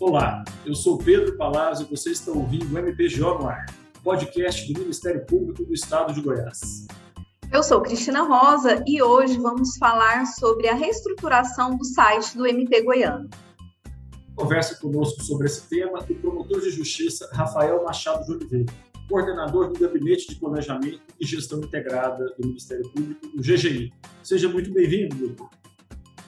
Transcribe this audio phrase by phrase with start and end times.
[0.00, 3.66] Olá, eu sou Pedro Palazzo e você está ouvindo o MPGO no ar,
[4.04, 6.86] podcast do Ministério Público do Estado de Goiás.
[7.52, 12.80] Eu sou Cristina Rosa e hoje vamos falar sobre a reestruturação do site do MP
[12.82, 13.28] Goiano.
[14.36, 18.72] Conversa conosco sobre esse tema o promotor de justiça Rafael Machado de Oliveira,
[19.08, 23.92] coordenador do Gabinete de Planejamento e Gestão Integrada do Ministério Público, o GGI.
[24.22, 25.50] Seja muito bem-vindo, doutor.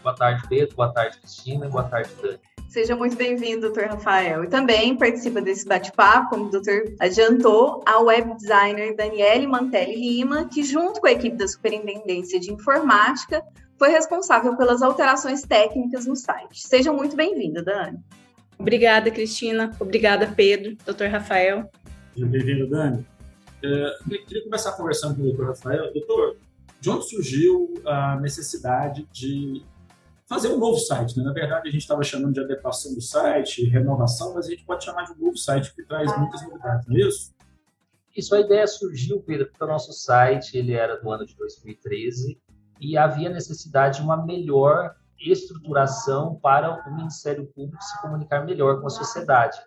[0.03, 0.75] Boa tarde, Pedro.
[0.75, 1.69] Boa tarde, Cristina.
[1.69, 2.50] Boa tarde, Dani.
[2.71, 4.45] Seja muito bem-vindo, doutor Rafael.
[4.45, 10.49] E também participa desse bate-papo, como o doutor adiantou, a web designer Daniele Mantelli Lima,
[10.49, 13.43] que, junto com a equipe da Superintendência de Informática,
[13.77, 16.61] foi responsável pelas alterações técnicas no site.
[16.61, 17.99] Seja muito bem-vinda, Dani.
[18.57, 19.77] Obrigada, Cristina.
[19.81, 21.69] Obrigada, Pedro, doutor Rafael.
[22.17, 23.05] Bem-vindo, Dani.
[23.65, 25.93] É, eu queria começar conversando com o doutor Rafael.
[25.93, 26.37] Doutor,
[26.81, 29.61] de onde surgiu a necessidade de
[30.31, 31.19] fazer um novo site.
[31.19, 31.25] Né?
[31.25, 34.85] Na verdade, a gente estava chamando de adequação do site, renovação, mas a gente pode
[34.85, 37.35] chamar de um novo site que traz muitas novidades, não é isso?
[38.17, 42.41] Isso, a ideia surgiu, Pedro, porque o nosso site ele era do ano de 2013
[42.81, 48.87] e havia necessidade de uma melhor estruturação para o Ministério Público se comunicar melhor com
[48.87, 49.59] a sociedade.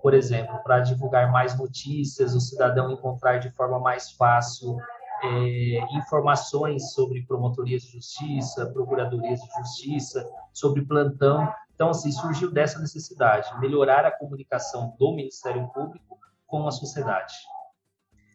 [0.00, 4.76] Por exemplo, para divulgar mais notícias, o cidadão encontrar de forma mais fácil
[5.22, 11.52] é, informações sobre promotorias de justiça, procuradorias de justiça, sobre plantão.
[11.74, 17.34] Então, assim, surgiu dessa necessidade, melhorar a comunicação do Ministério Público com a sociedade.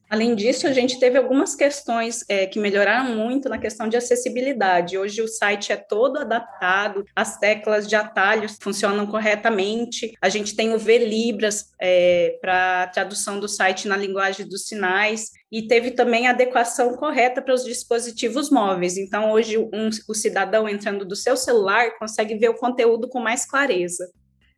[0.10, 4.98] Além disso, a gente teve algumas questões é, que melhoraram muito na questão de acessibilidade.
[4.98, 10.14] Hoje o site é todo adaptado, as teclas de atalhos funcionam corretamente.
[10.22, 15.68] A gente tem o V-Libras é, para tradução do site na linguagem dos sinais e
[15.68, 18.98] teve também a adequação correta para os dispositivos móveis.
[18.98, 23.46] Então, hoje um, o cidadão entrando do seu celular consegue ver o conteúdo com mais
[23.46, 24.10] clareza.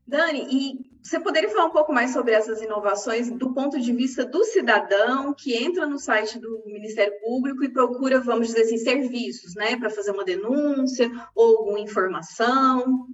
[0.09, 4.25] Dani, e você poderia falar um pouco mais sobre essas inovações do ponto de vista
[4.25, 9.53] do cidadão que entra no site do Ministério Público e procura, vamos dizer assim, serviços,
[9.55, 13.07] né, para fazer uma denúncia ou alguma informação?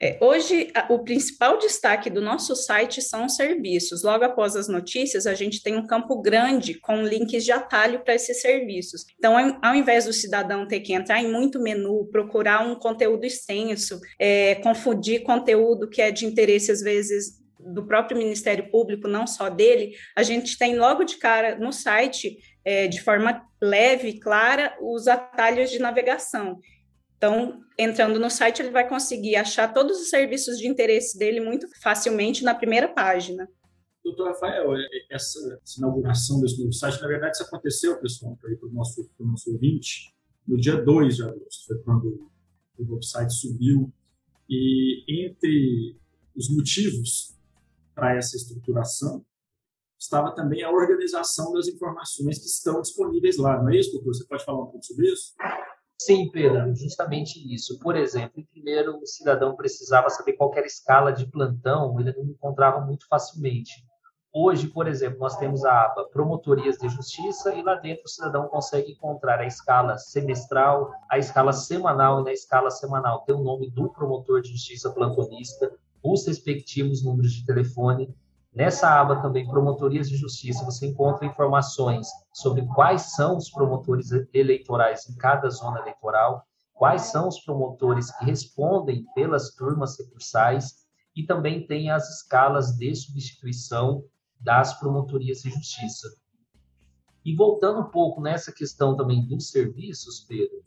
[0.00, 4.04] É, hoje, a, o principal destaque do nosso site são os serviços.
[4.04, 8.14] Logo após as notícias, a gente tem um campo grande com links de atalho para
[8.14, 9.04] esses serviços.
[9.18, 14.00] Então, ao invés do cidadão ter que entrar em muito menu, procurar um conteúdo extenso,
[14.18, 19.48] é, confundir conteúdo que é de interesse, às vezes, do próprio Ministério Público, não só
[19.48, 24.76] dele, a gente tem logo de cara no site, é, de forma leve e clara,
[24.80, 26.60] os atalhos de navegação.
[27.18, 31.68] Então, entrando no site, ele vai conseguir achar todos os serviços de interesse dele muito
[31.82, 33.48] facilmente na primeira página.
[34.04, 38.38] Doutor Rafael, é, é, essa, essa inauguração desse novo site, na verdade, isso aconteceu, pessoal,
[38.40, 40.14] para o nosso, nosso ouvinte,
[40.46, 42.30] no dia 2 de agosto, foi quando
[42.78, 43.92] o novo site subiu.
[44.48, 45.98] E entre
[46.36, 47.36] os motivos
[47.94, 49.26] para essa estruturação
[49.98, 54.14] estava também a organização das informações que estão disponíveis lá, não é isso, doutor?
[54.14, 55.34] Você pode falar um pouco sobre isso?
[56.00, 57.78] Sim, Pedro, justamente isso.
[57.80, 62.24] Por exemplo, primeiro o cidadão precisava saber qual era a escala de plantão, ele não
[62.24, 63.84] encontrava muito facilmente.
[64.32, 68.46] Hoje, por exemplo, nós temos a aba Promotorias de Justiça e lá dentro o cidadão
[68.46, 73.68] consegue encontrar a escala semestral, a escala semanal e na escala semanal tem o nome
[73.70, 75.72] do promotor de justiça plantonista,
[76.02, 78.14] os respectivos números de telefone
[78.58, 85.08] Nessa aba também, Promotorias de Justiça, você encontra informações sobre quais são os promotores eleitorais
[85.08, 90.74] em cada zona eleitoral, quais são os promotores que respondem pelas turmas recursais
[91.14, 94.02] e também tem as escalas de substituição
[94.40, 96.08] das promotorias de justiça.
[97.24, 100.64] E voltando um pouco nessa questão também dos serviços, Pedro,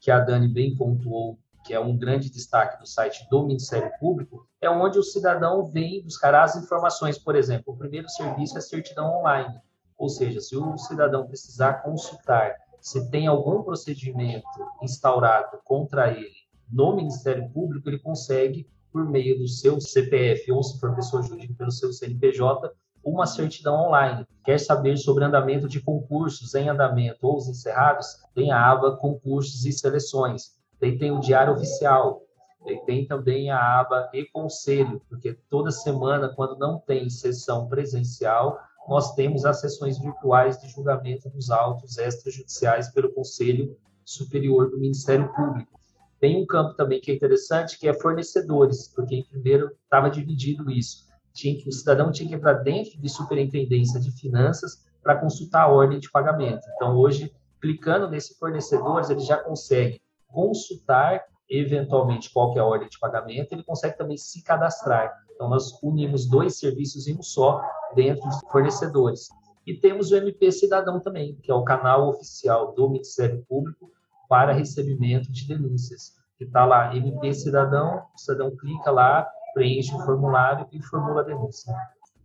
[0.00, 4.46] que a Dani bem pontuou que é um grande destaque do site do Ministério Público,
[4.60, 7.18] é onde o cidadão vem buscar as informações.
[7.18, 9.58] Por exemplo, o primeiro serviço é certidão online,
[9.96, 12.54] ou seja, se o cidadão precisar consultar
[12.84, 14.46] se tem algum procedimento
[14.82, 20.78] instaurado contra ele no Ministério Público, ele consegue, por meio do seu CPF ou, se
[20.78, 22.70] for pessoa jurídica, pelo seu CNPJ,
[23.02, 24.26] uma certidão online.
[24.44, 28.06] Quer saber sobre andamento de concursos em andamento ou os encerrados?
[28.34, 30.52] Tem a aba Concursos e Seleções.
[30.84, 32.20] Daí tem o Diário Oficial,
[32.62, 39.14] daí tem também a aba E-Conselho, porque toda semana, quando não tem sessão presencial, nós
[39.14, 45.80] temos as sessões virtuais de julgamento dos autos extrajudiciais pelo Conselho Superior do Ministério Público.
[46.20, 51.06] Tem um campo também que é interessante, que é fornecedores, porque primeiro estava dividido isso.
[51.32, 55.72] Tinha que, o cidadão tinha que entrar dentro de superintendência de finanças para consultar a
[55.72, 56.66] ordem de pagamento.
[56.76, 60.03] Então, hoje, clicando nesse fornecedores, ele já consegue
[60.34, 65.12] consultar eventualmente qual que é a ordem de pagamento, ele consegue também se cadastrar.
[65.34, 67.62] Então, nós unimos dois serviços em um só
[67.94, 69.28] dentro dos fornecedores.
[69.66, 73.90] E temos o MP Cidadão também, que é o canal oficial do Ministério Público
[74.28, 76.12] para recebimento de denúncias.
[76.36, 81.24] Que está lá, MP Cidadão, o cidadão clica lá, preenche o formulário e formula a
[81.24, 81.72] denúncia.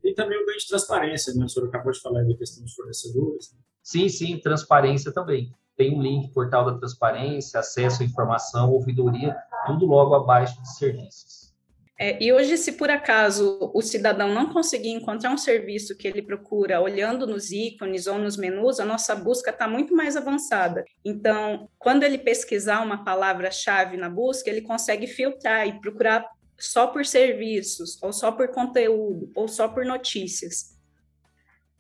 [0.03, 1.45] E também o ganho de transparência, né?
[1.45, 3.53] O senhor acabou de falar da questão dos fornecedores.
[3.53, 3.59] Né?
[3.83, 5.53] Sim, sim, transparência também.
[5.79, 9.33] Tem um link, portal da transparência, acesso à informação, ouvidoria,
[9.65, 11.53] tudo logo abaixo de serviços.
[11.97, 16.21] É, e hoje, se por acaso o cidadão não conseguir encontrar um serviço que ele
[16.21, 20.83] procura olhando nos ícones ou nos menus, a nossa busca está muito mais avançada.
[21.05, 26.25] Então, quando ele pesquisar uma palavra-chave na busca, ele consegue filtrar e procurar
[26.59, 30.77] só por serviços, ou só por conteúdo, ou só por notícias.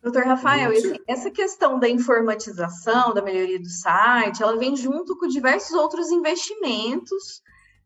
[0.01, 0.71] Doutor Rafael,
[1.05, 7.41] essa questão da informatização, da melhoria do site, ela vem junto com diversos outros investimentos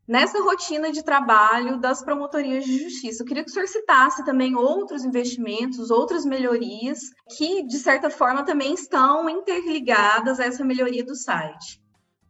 [0.08, 3.24] nessa rotina de trabalho das promotorias de justiça.
[3.24, 7.00] Eu queria que o senhor citasse também outros investimentos, outras melhorias
[7.36, 11.82] que, de certa forma, também estão interligadas a essa melhoria do site.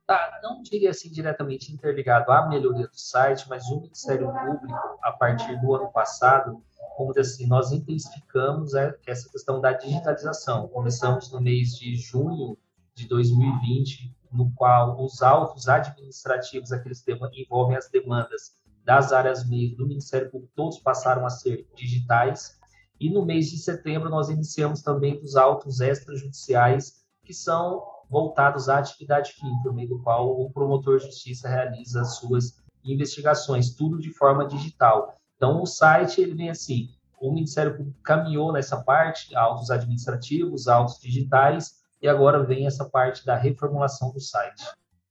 [0.06, 5.12] Tá, não diria assim diretamente interligado à melhoria do site, mas o Ministério Público, a
[5.12, 6.62] partir do ano passado,
[6.96, 8.74] como assim, nós intensificamos
[9.06, 10.68] essa questão da digitalização.
[10.68, 12.58] Começamos no mês de junho
[12.96, 19.76] de 2020 no qual os autos administrativos, aqueles que envolvem as demandas das áreas MEI
[19.76, 22.60] do Ministério Público, todos passaram a ser digitais.
[23.00, 28.80] E no mês de setembro, nós iniciamos também os autos extrajudiciais, que são voltados à
[28.80, 34.00] atividade fim, por meio do qual o promotor de justiça realiza as suas investigações, tudo
[34.00, 35.16] de forma digital.
[35.36, 36.90] Então, o site ele vem assim:
[37.22, 43.26] o Ministério Público caminhou nessa parte, autos administrativos, autos digitais, e agora vem essa parte
[43.26, 44.64] da reformulação do site.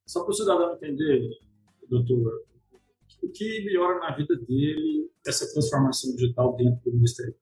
[0.06, 1.26] Só para o cidadão entender,
[1.88, 2.42] doutor,
[3.22, 7.34] o que melhora na vida dele essa transformação digital dentro do Ministério?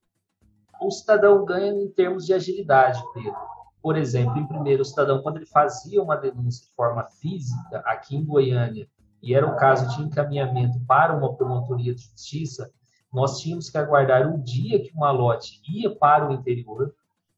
[0.81, 3.35] O cidadão ganha em termos de agilidade, Pedro.
[3.83, 8.15] Por exemplo, em primeiro, o cidadão, quando ele fazia uma denúncia de forma física aqui
[8.17, 8.88] em Goiânia,
[9.23, 12.71] e era o caso de encaminhamento para uma promotoria de justiça,
[13.13, 16.95] nós tínhamos que aguardar o dia que o malote ia para o interior,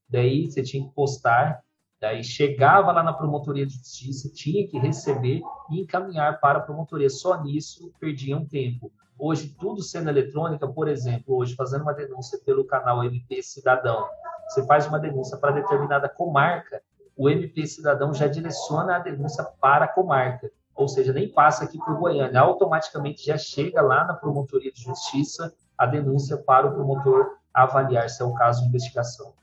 [0.08, 1.62] daí você tinha que postar,
[2.02, 5.40] Daí chegava lá na promotoria de justiça, tinha que receber
[5.70, 7.08] e encaminhar para a promotoria.
[7.08, 8.90] Só nisso perdiam tempo.
[9.16, 14.04] Hoje, tudo sendo eletrônica, por exemplo, hoje fazendo uma denúncia pelo canal MP Cidadão,
[14.48, 16.82] você faz uma denúncia para determinada comarca,
[17.16, 20.50] o MP Cidadão já direciona a denúncia para a comarca.
[20.74, 25.54] Ou seja, nem passa aqui por Goiânia, automaticamente já chega lá na promotoria de justiça
[25.76, 29.34] a denúncia para o promotor avaliar se é o caso de investigação.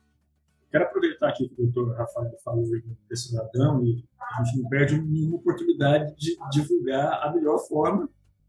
[0.71, 5.01] Quero aproveitar aqui que o doutor Rafael falou do cidadão e a gente não perde
[5.01, 8.07] nenhuma oportunidade de divulgar a melhor forma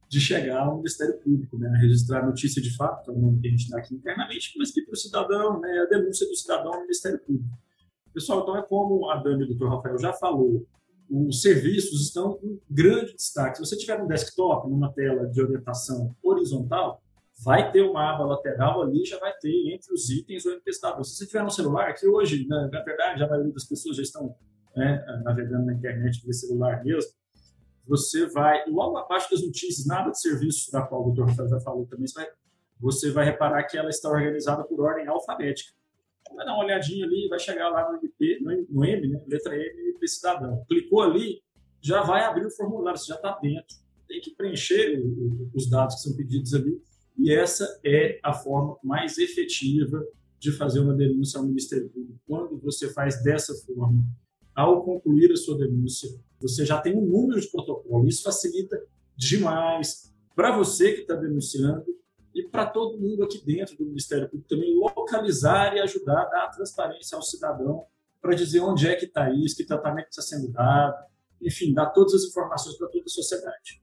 [0.09, 1.71] de chegar ao Ministério Público, né?
[1.81, 4.83] registrar notícia de fato, é o nome que a gente dá aqui internamente, mas que
[4.83, 5.71] para o cidadão, né?
[5.79, 7.49] a denúncia do cidadão ao Ministério Público.
[8.13, 10.67] Pessoal, então é como a Dani e o doutor Rafael já falou,
[11.11, 13.57] os serviços estão em grande destaque.
[13.57, 17.03] Se você tiver um desktop, numa tela de orientação horizontal,
[17.43, 21.03] vai ter uma aba lateral ali, já vai ter entre os itens o MP-Cidadão.
[21.03, 24.03] Se você tiver no celular, que hoje, né, na verdade, a maioria das pessoas já
[24.03, 24.37] estão
[24.77, 27.11] né, navegando na internet pelo celular mesmo,
[27.87, 31.87] você vai, logo abaixo das notícias, nada de serviço, da qual o doutor já falou
[31.87, 32.29] também, você vai,
[32.79, 35.73] você vai reparar que ela está organizada por ordem alfabética.
[36.35, 38.39] Vai dar uma olhadinha ali, vai chegar lá no MP,
[38.71, 40.65] no M, né, letra M, MP Cidadão.
[40.69, 41.43] Clicou ali,
[41.81, 43.77] já vai abrir o formulário, você já está dentro.
[44.09, 45.01] Tem que preencher
[45.55, 46.81] os dados que são pedidos ali
[47.23, 50.03] e essa é a forma mais efetiva
[50.39, 52.19] de fazer uma denúncia ao Ministério Público.
[52.27, 54.03] Quando você faz dessa forma,
[54.55, 56.09] ao concluir a sua denúncia,
[56.41, 58.09] você já tem um número de protocolo.
[58.09, 58.83] Isso facilita
[59.15, 61.85] demais para você que está denunciando
[62.35, 66.51] e para todo mundo aqui dentro do Ministério Público também localizar e ajudar a dar
[66.51, 67.85] transparência ao cidadão
[68.21, 70.95] para dizer onde é que está isso, que tratamento está sendo dado,
[71.41, 73.83] enfim, dar todas as informações para toda a sociedade.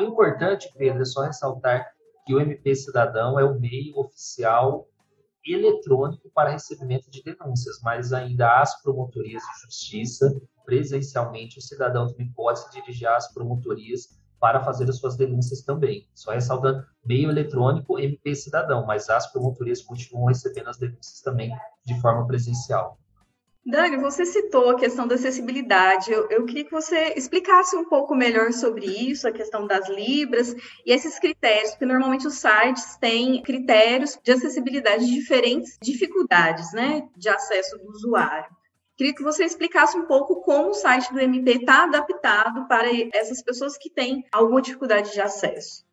[0.00, 1.92] O importante, Pedro, é só ressaltar
[2.24, 4.88] que o MP Cidadão é o meio oficial
[5.44, 12.30] eletrônico para recebimento de denúncias, mas ainda as promotorias de justiça, presencialmente, o cidadão também
[12.32, 16.08] pode se dirigir às promotorias para fazer as suas denúncias também.
[16.14, 21.52] Só ressaltando, meio eletrônico, MP Cidadão, mas as promotorias continuam recebendo as denúncias também
[21.84, 22.98] de forma presencial.
[23.64, 26.10] Dani, você citou a questão da acessibilidade.
[26.10, 30.54] Eu, eu, queria que você explicasse um pouco melhor sobre isso, a questão das libras
[30.84, 37.06] e esses critérios, porque normalmente os sites têm critérios de acessibilidade de diferentes dificuldades, né,
[37.14, 38.59] de acesso do usuário.
[39.00, 43.42] Queria que você explicasse um pouco como o site do MP está adaptado para essas
[43.42, 45.86] pessoas que têm alguma dificuldade de acesso.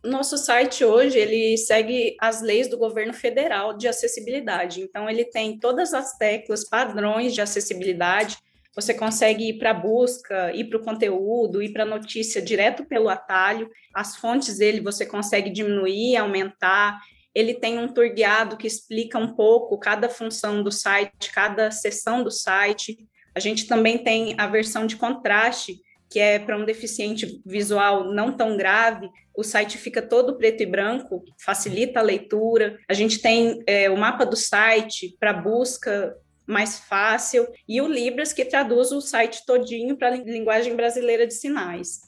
[0.00, 4.80] Nosso site hoje ele segue as leis do governo federal de acessibilidade.
[4.80, 8.38] Então ele tem todas as teclas padrões de acessibilidade.
[8.76, 12.84] Você consegue ir para a busca, ir para o conteúdo, ir para a notícia direto
[12.84, 13.68] pelo atalho.
[13.92, 17.00] As fontes dele você consegue diminuir, aumentar.
[17.36, 22.24] Ele tem um tour guiado que explica um pouco cada função do site, cada seção
[22.24, 22.96] do site.
[23.34, 25.78] A gente também tem a versão de contraste,
[26.10, 30.66] que é para um deficiente visual não tão grave, o site fica todo preto e
[30.66, 32.78] branco, facilita a leitura.
[32.88, 36.16] A gente tem é, o mapa do site para busca
[36.46, 41.34] mais fácil e o Libras que traduz o site todinho para a linguagem brasileira de
[41.34, 42.00] sinais.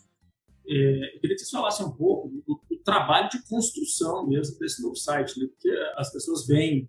[0.66, 2.56] É, eu queria que você falasse um pouco do
[2.88, 5.46] trabalho de construção mesmo desse novo site, né?
[5.46, 6.88] porque as pessoas vêm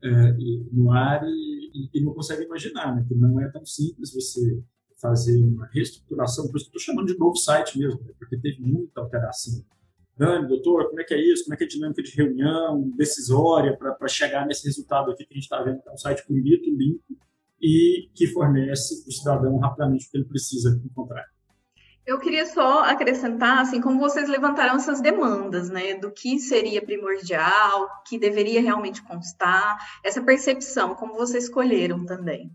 [0.00, 0.32] é,
[0.72, 3.04] no ar e, e, não conseguem imaginar, né?
[3.06, 4.62] que não é tão simples você
[5.02, 8.12] fazer uma reestruturação, por isso que estou chamando de novo site mesmo, né?
[8.16, 9.64] porque teve muita alteração.
[10.16, 11.44] Dani, doutor, como é que é isso?
[11.44, 15.32] Como é que é a dinâmica de reunião, decisória, para chegar nesse resultado aqui que
[15.32, 17.18] a gente está vendo, é um site bonito, limpo
[17.60, 21.24] e que fornece para o cidadão rapidamente o que ele precisa encontrar.
[22.10, 27.88] Eu queria só acrescentar, assim, como vocês levantaram essas demandas, né, do que seria primordial,
[28.04, 32.50] que deveria realmente constar, essa percepção, como vocês escolheram também.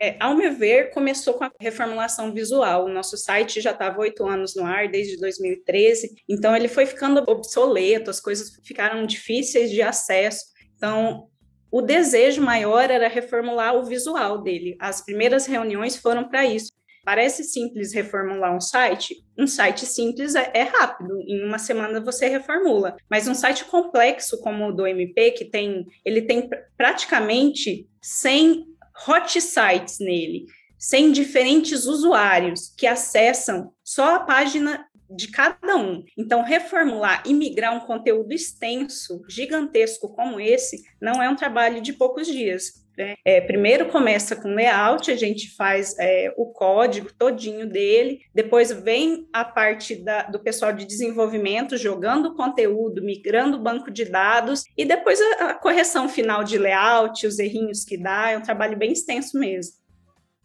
[0.00, 2.86] É, ao meu ver, começou com a reformulação visual.
[2.86, 7.22] O nosso site já estava oito anos no ar, desde 2013, então ele foi ficando
[7.30, 10.46] obsoleto, as coisas ficaram difíceis de acesso.
[10.76, 11.28] Então,
[11.70, 14.76] o desejo maior era reformular o visual dele.
[14.80, 16.72] As primeiras reuniões foram para isso.
[17.08, 19.24] Parece simples reformular um site.
[19.38, 22.98] Um site simples é, é, rápido, em uma semana você reformula.
[23.08, 28.62] Mas um site complexo como o do MP, que tem, ele tem praticamente 100
[29.08, 30.44] hot sites nele,
[30.76, 36.04] sem diferentes usuários que acessam só a página de cada um.
[36.14, 41.94] Então, reformular e migrar um conteúdo extenso, gigantesco como esse, não é um trabalho de
[41.94, 42.86] poucos dias.
[42.98, 43.14] Né?
[43.24, 49.28] É, primeiro começa com layout, a gente faz é, o código todinho dele, depois vem
[49.32, 54.84] a parte da, do pessoal de desenvolvimento jogando conteúdo, migrando o banco de dados, e
[54.84, 58.90] depois a, a correção final de layout, os errinhos que dá, é um trabalho bem
[58.90, 59.74] extenso mesmo.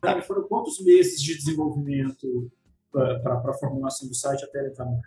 [0.05, 2.51] Sabe, foram quantos meses de desenvolvimento
[2.91, 5.01] para a formulação do site até ele estar no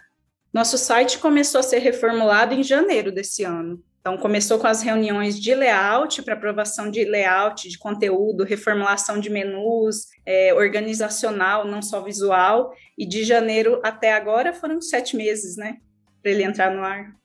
[0.53, 3.81] Nosso site começou a ser reformulado em janeiro desse ano.
[4.07, 9.29] Então, começou com as reuniões de layout, para aprovação de layout, de conteúdo, reformulação de
[9.29, 12.73] menus, é, organizacional, não só visual.
[12.97, 15.79] E de janeiro até agora foram sete meses, né?
[16.23, 17.17] Para ele entrar no ar.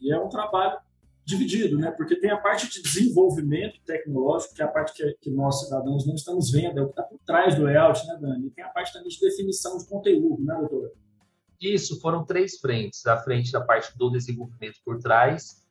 [0.00, 0.76] E é um trabalho
[1.24, 1.92] dividido, né?
[1.92, 6.04] Porque tem a parte de desenvolvimento tecnológico, que é a parte que, que nós, cidadãos,
[6.04, 8.48] não estamos vendo, é o que está por trás do layout, né, Dani?
[8.48, 10.90] E tem a parte também de definição de conteúdo, né, doutora?
[11.60, 13.06] Isso, foram três frentes.
[13.06, 15.63] A frente da parte do desenvolvimento por trás,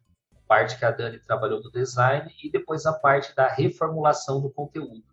[0.54, 5.04] parte que a Dani trabalhou do design e depois a parte da reformulação do conteúdo.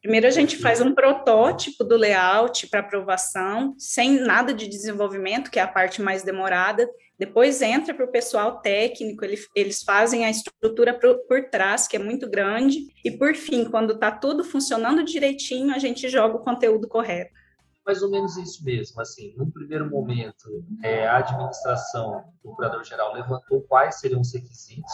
[0.00, 5.60] Primeiro a gente faz um protótipo do layout para aprovação, sem nada de desenvolvimento, que
[5.60, 6.90] é a parte mais demorada.
[7.16, 11.94] Depois entra para o pessoal técnico, eles, eles fazem a estrutura por, por trás, que
[11.94, 12.80] é muito grande.
[13.04, 17.41] E por fim, quando está tudo funcionando direitinho, a gente joga o conteúdo correto
[17.84, 19.00] mais ou menos isso mesmo.
[19.00, 24.92] Assim, num primeiro momento, é, a administração, o procurador-geral levantou quais seriam os requisitos.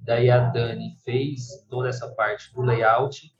[0.00, 3.32] Daí a Dani fez toda essa parte do layout.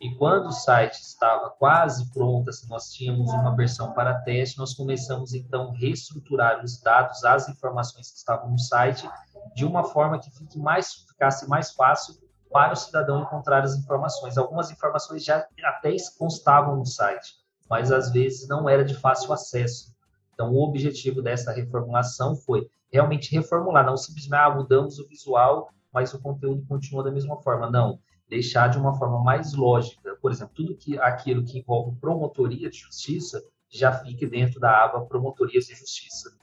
[0.00, 4.74] E quando o site estava quase pronto, assim, nós tínhamos uma versão para teste, nós
[4.74, 9.08] começamos então a reestruturar os dados, as informações que estavam no site,
[9.54, 12.16] de uma forma que fique mais, ficasse mais fácil
[12.50, 14.36] para o cidadão encontrar as informações.
[14.36, 19.94] Algumas informações já até constavam no site mas às vezes não era de fácil acesso.
[20.34, 26.12] Então, o objetivo dessa reformulação foi realmente reformular, não simplesmente ah, mudamos o visual, mas
[26.14, 27.70] o conteúdo continua da mesma forma.
[27.70, 30.16] Não, deixar de uma forma mais lógica.
[30.20, 35.04] Por exemplo, tudo que aquilo que envolve promotoria de justiça já fique dentro da aba
[35.06, 36.36] promotorias de justiça.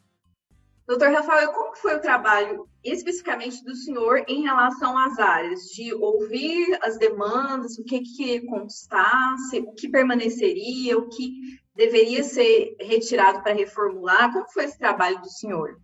[0.89, 6.79] Doutor Rafael, como foi o trabalho especificamente do senhor em relação às áreas de ouvir
[6.81, 13.53] as demandas, o que que constasse, o que permaneceria, o que deveria ser retirado para
[13.53, 14.33] reformular?
[14.33, 15.79] Como foi esse trabalho do senhor?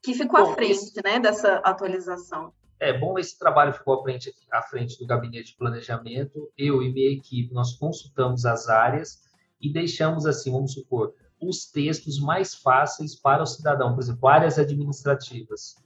[0.00, 1.02] Que ficou bom, à frente, esse...
[1.02, 2.52] né, dessa atualização?
[2.78, 6.48] É bom, esse trabalho ficou à frente, à frente do gabinete de planejamento.
[6.56, 9.18] Eu e minha equipe, nós consultamos as áreas
[9.60, 14.58] e deixamos assim, vamos supor, os textos mais fáceis para o cidadão, por exemplo, áreas
[14.58, 15.76] administrativas.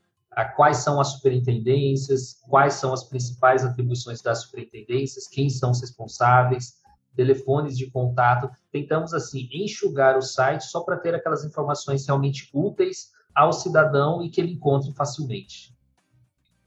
[0.54, 6.78] Quais são as superintendências, quais são as principais atribuições das superintendências, quem são os responsáveis.
[7.16, 8.48] telefones de contato.
[8.70, 14.30] Tentamos, assim, enxugar o site só para ter aquelas informações realmente úteis ao cidadão e
[14.30, 15.76] que ele encontre facilmente.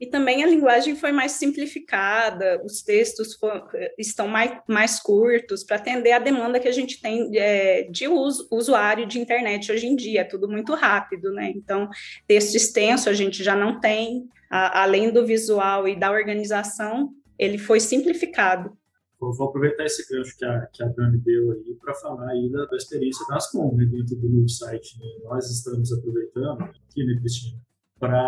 [0.01, 5.75] E também a linguagem foi mais simplificada, os textos for, estão mais, mais curtos para
[5.75, 9.95] atender a demanda que a gente tem é, de uso, usuário de internet hoje em
[9.95, 11.53] dia, é tudo muito rápido, né?
[11.55, 11.87] Então,
[12.25, 17.59] texto extenso a gente já não tem, a, além do visual e da organização, ele
[17.59, 18.75] foi simplificado.
[19.19, 22.65] vou aproveitar esse gancho que a, que a Dani deu aí para falar aí da,
[22.65, 24.97] da experiência das com né, dentro do site.
[24.99, 25.05] Né?
[25.25, 27.61] Nós estamos aproveitando aqui, né, Cristina,
[28.01, 28.19] para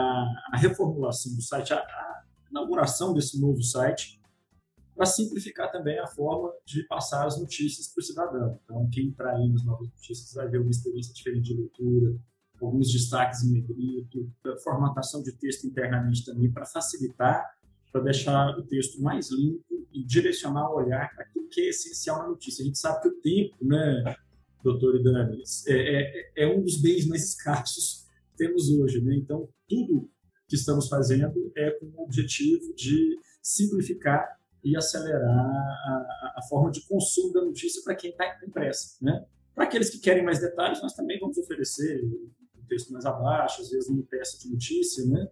[0.53, 4.21] a reformulação do site, a, a inauguração desse novo site,
[4.95, 8.59] para simplificar também a forma de passar as notícias para o cidadão.
[8.63, 12.15] Então, quem entrar aí nas novas notícias vai ver uma experiência diferente de leitura,
[12.61, 14.31] alguns destaques em negrito,
[14.63, 17.43] formatação de texto internamente também para facilitar,
[17.91, 22.19] para deixar o texto mais limpo e direcionar o olhar para aquilo que é essencial
[22.19, 22.61] na notícia.
[22.61, 24.15] A gente sabe que o tempo, né,
[24.63, 28.02] doutor Idani, é, é, é um dos bens mais escassos
[28.35, 29.01] temos hoje.
[29.01, 29.15] Né?
[29.15, 30.09] Então, tudo
[30.47, 36.81] que estamos fazendo é com o objetivo de simplificar e acelerar a, a forma de
[36.87, 38.97] consumo da notícia para quem está com pressa.
[39.01, 39.25] Né?
[39.53, 43.69] Para aqueles que querem mais detalhes, nós também vamos oferecer um texto mais abaixo, às
[43.69, 45.27] vezes uma peça de notícia, né?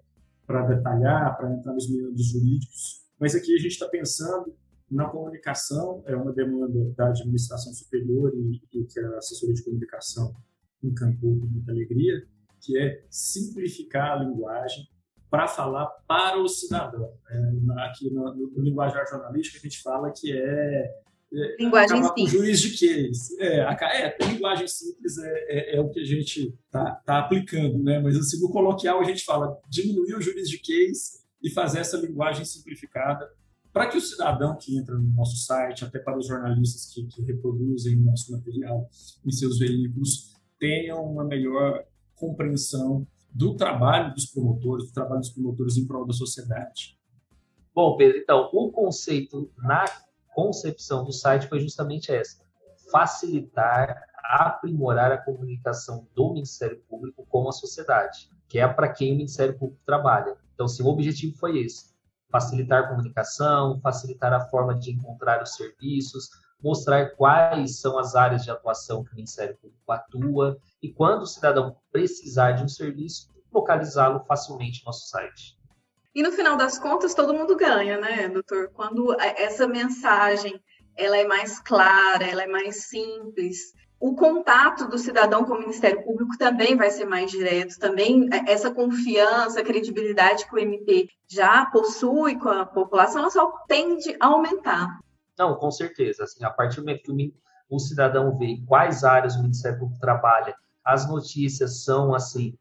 [0.46, 3.02] para detalhar, para entrar nos meios jurídicos.
[3.20, 4.54] Mas aqui a gente está pensando
[4.90, 10.36] na comunicação, é uma demanda da administração superior e, e que a assessoria de comunicação
[10.84, 12.28] encampou com muita alegria,
[12.62, 14.88] que é simplificar a linguagem
[15.30, 17.14] para falar para o cidadão.
[17.30, 20.92] É, aqui no, no, no linguajar jornalístico a gente fala que é,
[21.34, 22.30] é linguagem simples.
[22.30, 23.42] juiz de case.
[23.42, 27.82] É, a, é, linguagem simples é, é, é, o que a gente está tá aplicando,
[27.82, 28.00] né?
[28.00, 31.98] Mas assim, no coloquial a gente fala diminuir o juiz de case e fazer essa
[31.98, 33.32] linguagem simplificada
[33.72, 37.22] para que o cidadão que entra no nosso site, até para os jornalistas que, que
[37.22, 38.90] reproduzem o nosso material
[39.26, 41.86] em seus veículos, tenham uma melhor
[42.22, 46.98] compreensão do trabalho dos promotores, do trabalho dos promotores em prol da sociedade.
[47.74, 49.86] Bom, Pedro, então, o conceito na
[50.34, 52.46] concepção do site foi justamente essa:
[52.92, 59.18] facilitar, aprimorar a comunicação do Ministério Público com a sociedade, que é para quem o
[59.18, 60.38] Ministério Público trabalha.
[60.54, 61.96] Então, sim, o objetivo foi esse:
[62.30, 66.30] facilitar a comunicação, facilitar a forma de encontrar os serviços,
[66.64, 71.28] mostrar quais são as áreas de atuação que o Ministério Público atua e quando o
[71.28, 75.58] cidadão precisar de um serviço, localizá-lo facilmente no nosso site.
[76.14, 78.70] E no final das contas, todo mundo ganha, né, doutor?
[78.74, 80.62] Quando essa mensagem
[80.96, 86.04] ela é mais clara, ela é mais simples, o contato do cidadão com o Ministério
[86.04, 91.68] Público também vai ser mais direto, também é, essa confiança, credibilidade que o MP já
[91.68, 95.00] possui com a população, ela só tende a aumentar.
[95.42, 96.24] Não, com certeza.
[96.24, 97.34] Assim, a partir do momento que
[97.68, 100.54] o cidadão vê em quais áreas o Ministério Público trabalha,
[100.86, 102.56] as notícias são assim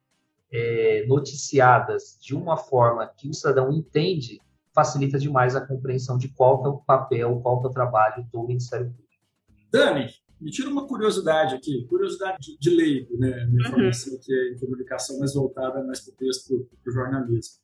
[0.50, 4.40] é, noticiadas de uma forma que o cidadão entende,
[4.74, 8.86] facilita demais a compreensão de qual é o papel, qual é o trabalho do Ministério
[8.86, 9.10] Público.
[9.70, 10.08] Dani,
[10.40, 13.44] me tira uma curiosidade aqui, curiosidade de, de leigo, né?
[13.44, 13.74] Minha uhum.
[13.74, 17.56] formação aqui é em comunicação mais voltada mais para o texto, para o jornalismo.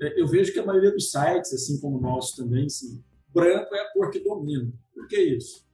[0.00, 3.00] É, eu vejo que a maioria dos sites, assim como o nosso também, assim,
[3.36, 4.72] branco é a cor que domina.
[4.94, 5.66] Por que isso?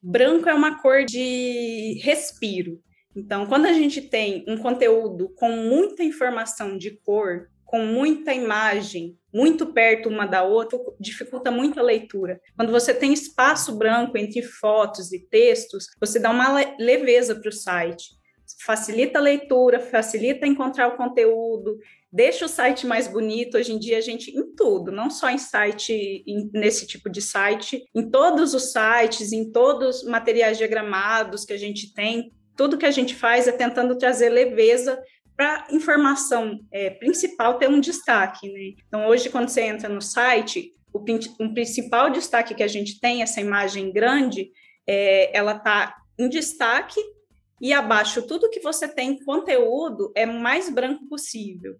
[0.00, 2.80] Branco é uma cor de respiro.
[3.14, 9.18] Então, quando a gente tem um conteúdo com muita informação de cor, com muita imagem,
[9.34, 12.40] muito perto uma da outra, dificulta muito a leitura.
[12.56, 17.52] Quando você tem espaço branco entre fotos e textos, você dá uma leveza para o
[17.52, 18.17] site.
[18.64, 21.78] Facilita a leitura, facilita encontrar o conteúdo,
[22.12, 23.56] deixa o site mais bonito.
[23.56, 27.22] Hoje em dia, a gente, em tudo, não só em site, em, nesse tipo de
[27.22, 32.76] site, em todos os sites, em todos os materiais diagramados que a gente tem, tudo
[32.76, 35.00] que a gente faz é tentando trazer leveza
[35.36, 38.52] para informação é, principal ter um destaque.
[38.52, 38.74] Né?
[38.88, 40.98] Então, hoje, quando você entra no site, o
[41.38, 44.50] um principal destaque que a gente tem, essa imagem grande,
[44.84, 47.00] é, ela está em destaque
[47.60, 51.76] e abaixo tudo que você tem conteúdo é mais branco possível.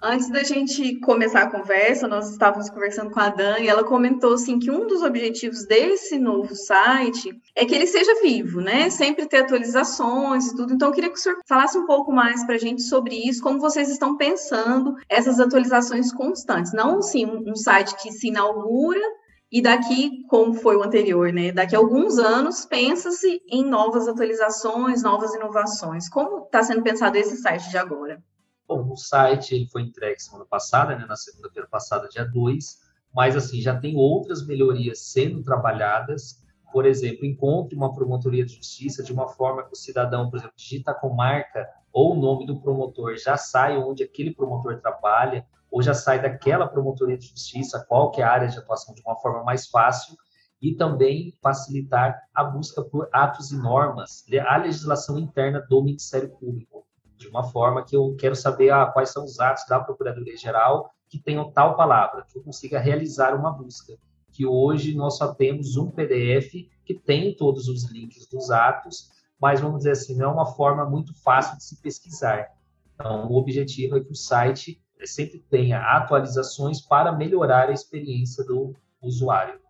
[0.00, 4.34] Antes da gente começar a conversa, nós estávamos conversando com a Dani e ela comentou
[4.34, 8.90] assim que um dos objetivos desse novo site é que ele seja vivo, né?
[8.90, 10.72] Sempre ter atualizações e tudo.
[10.72, 13.42] Então, eu queria que o senhor falasse um pouco mais para a gente sobre isso,
[13.42, 16.72] como vocês estão pensando essas atualizações constantes.
[16.72, 19.02] Não, um, um site que se inaugura
[19.50, 21.50] e daqui, como foi o anterior, né?
[21.52, 26.08] Daqui a alguns anos, pensa-se em novas atualizações, novas inovações.
[26.08, 28.22] Como está sendo pensado esse site de agora?
[28.66, 32.78] Bom, o site ele foi entregue semana passada, né, na segunda-feira passada, dia 2,
[33.14, 36.44] mas assim, já tem outras melhorias sendo trabalhadas.
[36.72, 40.54] por exemplo, encontre uma promotoria de justiça de uma forma que o cidadão, por exemplo,
[40.56, 45.82] digita a comarca ou o nome do promotor, já sai onde aquele promotor trabalha, ou
[45.82, 49.16] já sai daquela promotoria de justiça, qual que é a área de atuação, de uma
[49.16, 50.16] forma mais fácil,
[50.60, 56.84] e também facilitar a busca por atos e normas, a legislação interna do Ministério Público,
[57.16, 61.18] de uma forma que eu quero saber ah, quais são os atos da Procuradoria-Geral que
[61.18, 63.94] tenham tal palavra, que eu consiga realizar uma busca.
[64.32, 66.52] Que hoje nós só temos um PDF
[66.84, 70.84] que tem todos os links dos atos, mas vamos dizer assim, não é uma forma
[70.84, 72.48] muito fácil de se pesquisar.
[72.94, 78.74] Então, o objetivo é que o site sempre tenha atualizações para melhorar a experiência do
[79.00, 79.60] usuário.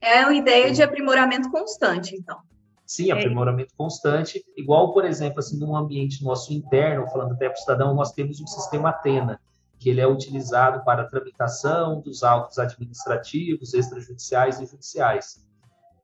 [0.00, 2.38] É uma ideia de aprimoramento constante, então.
[2.84, 3.12] Sim, é.
[3.12, 4.44] aprimoramento constante.
[4.56, 8.40] Igual, por exemplo, assim, num ambiente nosso interno, falando até para o cidadão, nós temos
[8.40, 9.40] um sistema Atena,
[9.78, 15.44] que ele é utilizado para a tramitação dos autos administrativos, extrajudiciais e judiciais.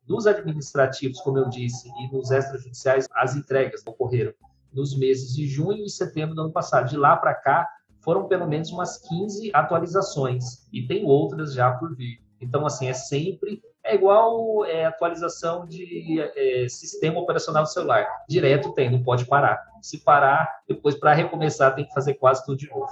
[0.06, 4.32] Dos administrativos, como eu disse, e nos extrajudiciais, as entregas ocorreram
[4.72, 6.88] nos meses de junho e setembro do ano passado.
[6.88, 7.68] De lá para cá,
[8.00, 12.20] foram pelo menos umas 15 atualizações, e tem outras já por vir.
[12.40, 18.06] Então, assim, é sempre é igual é, atualização de é, sistema operacional do celular.
[18.28, 19.64] Direto tem, não pode parar.
[19.80, 22.88] Se parar, depois para recomeçar tem que fazer quase tudo de novo.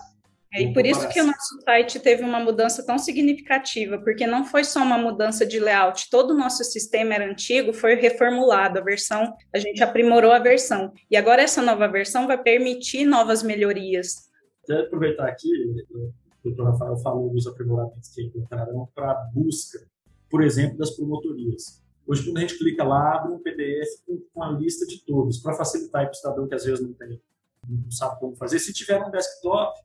[0.54, 4.44] É, e por isso que o nosso site teve uma mudança tão significativa, porque não
[4.44, 8.82] foi só uma mudança de layout, todo o nosso sistema era antigo, foi reformulado, a
[8.82, 10.92] versão, a gente aprimorou a versão.
[11.10, 14.26] E agora essa nova versão vai permitir novas melhorias.
[14.66, 15.48] Quero aproveitar aqui,
[15.94, 16.12] o
[16.44, 19.86] doutor Rafael falou dos aprimoramentos que encontrarão para busca
[20.28, 21.82] por exemplo, das promotorias.
[22.06, 23.88] Hoje, quando a gente clica lá, abre um PDF
[24.32, 27.20] com, a lista de todos, para facilitar para o cidadão que às vezes não tem,
[27.68, 28.58] não sabe como fazer.
[28.58, 29.80] Se tiver um desktop,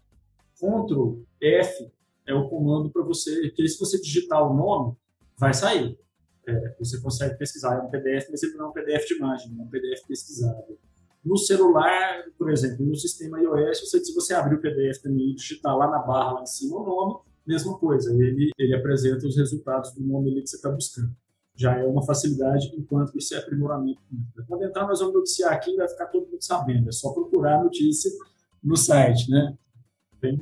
[0.55, 1.91] Ctrl F
[2.27, 4.95] é o comando para você, que se você digitar o nome,
[5.37, 5.97] vai sair.
[6.45, 9.55] É, você consegue pesquisar, é um PDF, mas ele não é um PDF de imagem,
[9.57, 10.77] é um PDF pesquisado.
[11.23, 15.35] No celular, por exemplo, no sistema iOS, você, se você abrir o PDF também e
[15.35, 19.37] digitar lá na barra, lá em cima, o nome, mesma coisa, ele, ele apresenta os
[19.37, 21.15] resultados do nome que você está buscando.
[21.55, 24.01] Já é uma facilidade, enquanto isso é aprimoramento.
[24.47, 27.63] Quando entrar, nós vamos noticiar aqui, vai ficar todo mundo sabendo, é só procurar a
[27.63, 28.11] notícia
[28.63, 29.55] no site, né?
[30.19, 30.39] Tem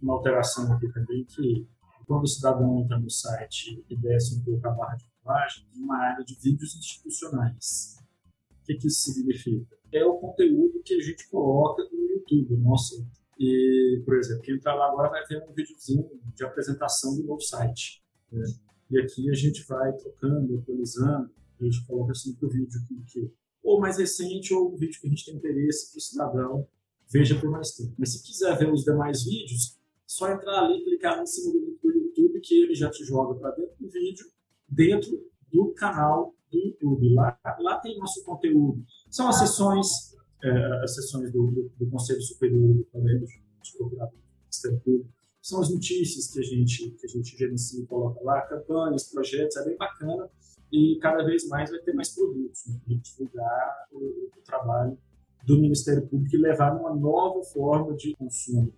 [0.00, 1.66] uma alteração aqui também que
[2.06, 5.82] quando o cidadão entra no site e desce um pouco a barra de rolagem, tem
[5.82, 8.01] uma área de vídeos institucionais.
[8.62, 9.76] O que, que isso significa?
[9.92, 12.56] É o conteúdo que a gente coloca no YouTube.
[12.58, 13.04] Nossa,
[13.38, 17.40] e, por exemplo, quem entrar lá agora vai ver um videozinho de apresentação do novo
[17.40, 18.02] site.
[18.30, 18.44] Né?
[18.90, 23.80] E aqui a gente vai trocando, atualizando, a gente coloca para o vídeo que, ou
[23.80, 26.68] mais recente ou um vídeo que a gente tem interesse que o cidadão
[27.10, 27.94] veja por mais tempo.
[27.98, 32.40] Mas se quiser ver os demais vídeos, só entrar ali, clicar em cima do YouTube
[32.40, 34.26] que ele já te joga para dentro do vídeo,
[34.68, 36.34] dentro do canal
[37.14, 38.84] Lá, lá tem nosso conteúdo.
[39.10, 40.12] São as sessões
[40.42, 44.12] é, as sessões do, do, do, Conselho Superior do Colégio de Procurador
[44.84, 45.08] Público,
[45.40, 49.56] são as notícias que a gente que a gente gerencia e coloca lá, campanhas, projetos,
[49.56, 50.28] é bem bacana
[50.70, 54.98] e cada vez mais vai ter mais produtos né, divulgar o, o, trabalho
[55.44, 58.72] do Ministério Público e levar uma nova forma de consumo.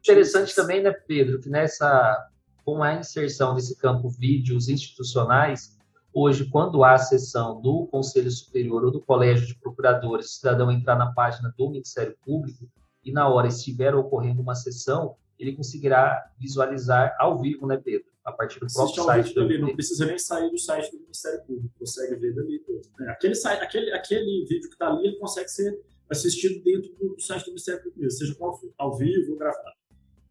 [0.00, 2.30] Interessante também, né, Pedro, que nessa
[2.64, 5.77] com a inserção desse campo vídeos institucionais,
[6.12, 10.70] Hoje, quando há a sessão do Conselho Superior ou do Colégio de Procuradores, o cidadão
[10.70, 12.68] entrar na página do Ministério Público
[13.04, 18.08] e na hora estiver ocorrendo uma sessão, ele conseguirá visualizar ao vivo, né, Pedro?
[18.24, 21.74] A partir do próprio site do Não precisa nem sair do site do Ministério Público,
[21.78, 22.62] consegue ver dali.
[23.00, 27.20] É, aquele, site, aquele, aquele vídeo que está ali, ele consegue ser assistido dentro do
[27.20, 28.36] site do Ministério Público, seja
[28.76, 29.77] ao vivo ou gravado.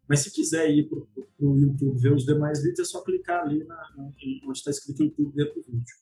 [0.08, 0.98] Mas se quiser ir para
[1.40, 3.78] o YouTube ver os demais vídeos, é só clicar ali na,
[4.44, 5.96] onde está escrito YouTube dentro do vídeo.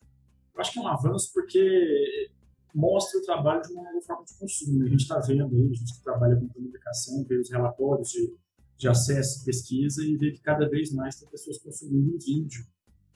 [0.55, 2.31] Eu acho que é um avanço porque
[2.73, 4.85] mostra o trabalho de uma nova forma de consumo.
[4.85, 8.33] A gente está vendo aí, a gente que trabalha com comunicação, vê os relatórios de,
[8.77, 12.65] de acesso, pesquisa e vê que cada vez mais tem pessoas consumindo vídeo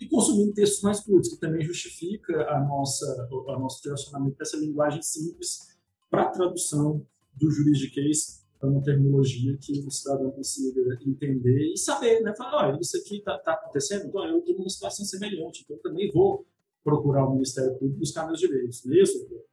[0.01, 5.03] e consumindo textos mais curtos, que também justifica a nossa, o nosso direcionamento dessa linguagem
[5.03, 5.79] simples
[6.11, 12.35] para tradução do juridiquês é uma terminologia que o cidadão consiga entender e saber, né?
[12.37, 15.83] Falar, olha, isso aqui está tá acontecendo, então eu estou numa situação semelhante, então eu
[15.83, 16.47] também vou
[16.85, 19.45] procurar o Ministério Público buscar meus direitos, não é isso, Pedro?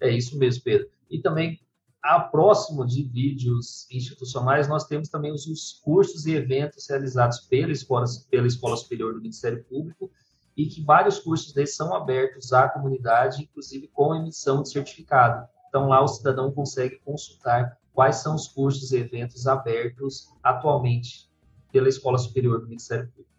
[0.00, 0.88] É isso mesmo, Pedro.
[1.08, 1.60] E também,
[2.02, 7.72] a próximo de vídeos institucionais, nós temos também os, os cursos e eventos realizados pela
[7.72, 10.10] Escola, pela Escola Superior do Ministério Público
[10.56, 15.46] e que vários cursos desses são abertos à comunidade, inclusive com emissão de certificado.
[15.68, 21.30] Então, lá o cidadão consegue consultar quais são os cursos e eventos abertos atualmente
[21.72, 23.30] pela Escola Superior do Ministério Público.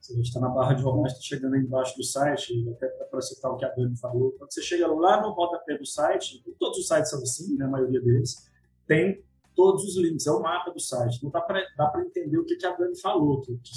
[0.00, 2.88] Se a gente está na barra de romance, está chegando aí embaixo do site, até
[2.88, 6.42] para citar o que a Dani falou, quando você chega lá no rodapé do site,
[6.58, 8.50] todos os sites são assim, né, a maioria deles,
[8.86, 9.22] tem
[9.54, 11.18] todos os links, é o mapa do site.
[11.18, 11.30] Então
[11.76, 13.72] dá para entender o que, que a Dani falou, que, que,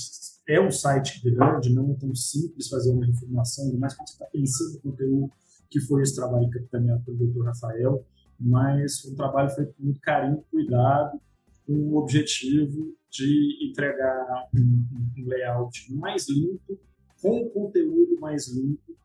[0.47, 4.25] é um site grande, não é tão simples fazer uma reformulação, mas quando você está
[4.27, 5.31] pensando no conteúdo,
[5.69, 8.05] que foi esse trabalho capitaneado pelo doutor Rafael,
[8.39, 11.19] mas um trabalho feito com muito carinho, cuidado,
[11.65, 14.85] com o objetivo de entregar um,
[15.17, 16.79] um layout mais limpo,
[17.21, 18.95] com o conteúdo mais limpo,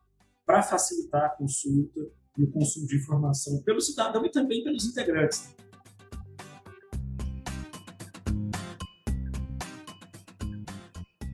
[0.45, 2.01] para facilitar a consulta
[2.37, 5.55] e o consumo de informação pelo cidadão e também pelos integrantes.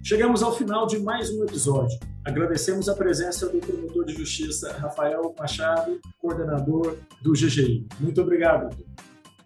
[0.03, 1.99] Chegamos ao final de mais um episódio.
[2.27, 7.87] Agradecemos a presença do promotor de justiça Rafael Machado, coordenador do GGI.
[8.01, 8.67] Muito obrigado.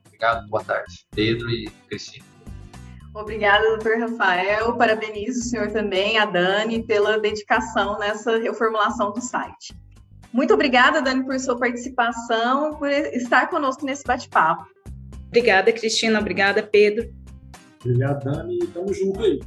[0.07, 1.05] Obrigado, boa tarde.
[1.11, 2.25] Pedro e Cristina.
[3.13, 4.75] Obrigada, doutor Rafael.
[4.75, 9.77] Parabenizo o senhor também, a Dani, pela dedicação nessa reformulação do site.
[10.33, 14.65] Muito obrigada, Dani, por sua participação, por estar conosco nesse bate-papo.
[15.27, 16.19] Obrigada, Cristina.
[16.19, 17.07] Obrigada, Pedro.
[17.85, 18.57] Obrigado, Dani.
[18.73, 19.39] Tamo junto aí.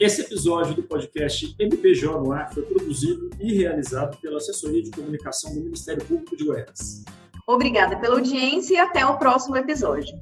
[0.00, 5.52] Esse episódio do podcast MPJ no Ar foi produzido e realizado pela Assessoria de Comunicação
[5.52, 7.04] do Ministério Público de Goiás.
[7.46, 10.18] Obrigada pela audiência e até o próximo episódio.